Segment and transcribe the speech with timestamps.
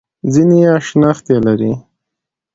[0.33, 1.71] ځینې یې شنختې لري.